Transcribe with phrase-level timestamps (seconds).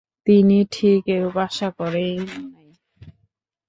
[0.27, 2.19] তিনি ঠিক এরূপ আশা করেন
[2.45, 2.69] নাই।